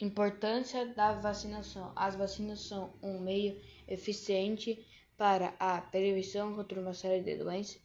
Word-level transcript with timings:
Importância 0.00 0.86
da 0.86 1.12
vacinação: 1.12 1.92
as 1.94 2.14
vacinas 2.14 2.60
são 2.60 2.94
um 3.02 3.20
meio 3.20 3.60
eficiente 3.86 4.86
para 5.14 5.54
a 5.58 5.80
prevenção 5.82 6.54
contra 6.54 6.80
uma 6.80 6.94
série 6.94 7.22
de 7.22 7.36
doenças 7.36 7.78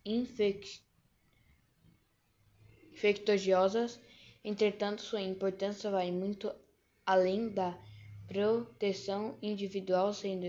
infecciosas. 2.93 3.99
Entretanto, 4.43 5.01
sua 5.01 5.21
importância 5.21 5.91
vai 5.91 6.09
muito 6.11 6.49
além 7.05 7.49
da 7.49 7.77
proteção 8.27 9.37
individual, 9.41 10.13
sendo 10.13 10.47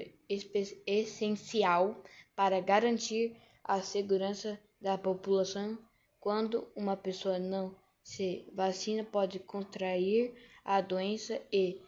essencial 0.86 2.00
para 2.36 2.60
garantir 2.60 3.36
a 3.64 3.82
segurança 3.82 4.56
da 4.80 4.96
população. 4.96 5.76
Quando 6.20 6.68
uma 6.76 6.96
pessoa 6.96 7.40
não 7.40 7.74
se 8.06 8.48
vacina, 8.54 9.02
pode 9.02 9.40
contrair 9.40 10.32
a 10.64 10.80
doença 10.80 11.42
e 11.52 11.82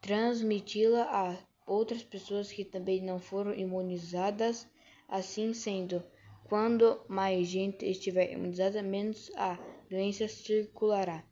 transmiti-la 0.00 1.02
a 1.02 1.36
outras 1.66 2.04
pessoas 2.04 2.52
que 2.52 2.64
também 2.64 3.02
não 3.02 3.18
foram 3.18 3.52
imunizadas. 3.52 4.64
Assim 5.08 5.52
sendo, 5.52 6.04
quando 6.44 7.04
mais 7.08 7.48
gente 7.48 7.84
estiver 7.84 8.32
imunizada, 8.32 8.80
menos 8.80 9.28
a 9.34 9.58
doença 9.90 10.28
circulará. 10.28 11.24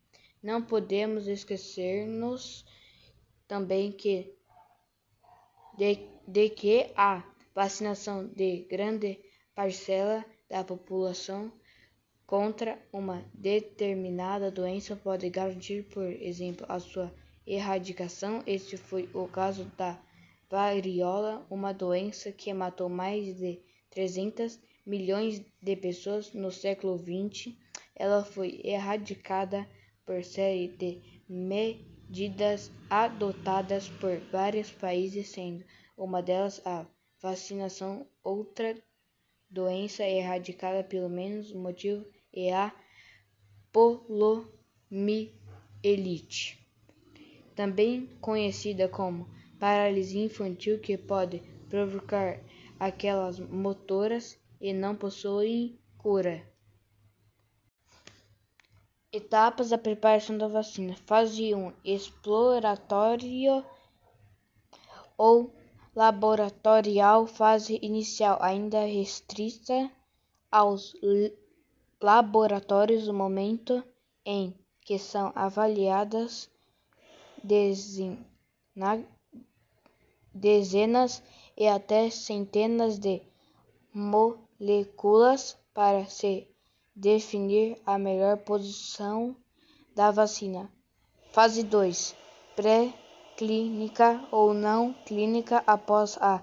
Não 0.43 0.61
podemos 0.61 1.29
esquecer-nos 1.29 2.65
também 3.47 3.93
que 3.93 4.35
de, 5.79 6.09
de 6.27 6.49
que 6.49 6.91
a 6.97 7.23
vacinação 7.55 8.27
de 8.27 8.65
grande 8.69 9.21
parcela 9.55 10.25
da 10.49 10.65
população 10.65 11.53
contra 12.27 12.79
uma 12.93 13.25
determinada 13.35 14.51
doença 14.51 14.97
pode 14.97 15.29
garantir, 15.29 15.85
por 15.85 16.05
exemplo, 16.05 16.67
a 16.69 16.79
sua 16.79 17.13
erradicação. 17.47 18.43
Este 18.47 18.77
foi 18.77 19.09
o 19.13 19.29
caso 19.29 19.65
da 19.77 20.01
variola, 20.49 21.47
uma 21.51 21.73
doença 21.73 22.33
que 22.33 22.53
matou 22.53 22.89
mais 22.89 23.37
de 23.37 23.61
300 23.91 24.59
milhões 24.87 25.43
de 25.61 25.77
pessoas 25.77 26.33
no 26.33 26.51
século 26.51 26.99
XX. 26.99 27.55
Ela 27.95 28.25
foi 28.25 28.61
erradicada 28.65 29.69
por 30.05 30.23
série 30.25 30.69
de 30.69 31.01
medidas 31.29 32.71
adotadas 32.91 33.89
por 33.89 34.19
vários 34.31 34.71
países, 34.71 35.29
sendo 35.29 35.65
uma 35.97 36.23
delas 36.23 36.61
a 36.65 36.87
vacinação. 37.21 38.07
Outra 38.23 38.77
doença 39.55 40.03
erradicada 40.03 40.83
pelo 40.83 41.09
mesmo 41.09 41.61
motivo 41.61 42.05
é 42.33 42.53
a 42.53 42.75
poliomielite, 43.73 46.59
também 47.55 48.09
conhecida 48.21 48.89
como 48.89 49.31
paralisia 49.61 50.25
infantil, 50.25 50.81
que 50.81 50.99
pode 50.99 51.39
provocar 51.69 52.41
aquelas 52.81 53.39
motoras 53.39 54.37
e 54.61 54.73
não 54.73 54.97
possuem 54.97 55.79
cura. 55.97 56.45
Etapas 59.13 59.71
da 59.71 59.79
preparação 59.79 60.37
da 60.37 60.49
vacina: 60.49 60.97
fase 61.07 61.55
1 61.55 61.73
exploratório 61.85 63.65
ou 65.17 65.55
laboratorial, 65.95 67.27
fase 67.27 67.79
inicial 67.83 68.39
ainda 68.41 68.81
restrita 68.81 69.91
aos 70.51 70.95
laboratórios 72.01 73.07
no 73.07 73.15
momento 73.15 73.83
em 74.25 74.55
que 74.81 74.99
são 74.99 75.33
avaliadas 75.35 76.51
dezenas 80.35 81.23
e 81.57 81.69
até 81.69 82.11
centenas 82.11 82.99
de 82.99 83.23
moléculas 83.93 85.57
para 85.73 86.05
se 86.07 86.49
definir 86.95 87.81
a 87.87 87.99
melhor 87.99 88.39
posição 88.39 89.37
da 89.95 90.11
vacina. 90.11 90.71
Fase 91.33 91.63
2 91.63 92.17
Pré-clínica 93.35 94.27
ou 94.31 94.55
não 94.55 94.93
clínica 94.93 95.65
após 95.67 96.17
a 96.21 96.41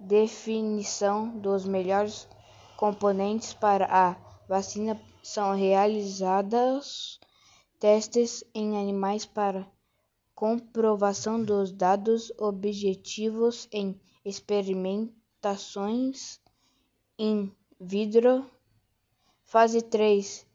definição 0.00 1.28
dos 1.38 1.66
melhores 1.66 2.26
componentes 2.78 3.52
para 3.52 3.84
a 3.84 4.16
vacina 4.48 4.98
são 5.22 5.54
realizados 5.54 7.20
testes 7.78 8.42
em 8.54 8.78
animais 8.78 9.26
para 9.26 9.70
comprovação 10.34 11.44
dos 11.44 11.70
dados 11.70 12.32
objetivos 12.38 13.68
em 13.70 14.00
experimentações 14.24 16.40
in 17.18 17.52
vitro. 17.78 18.50
Fase 19.44 19.82
3 19.82 20.46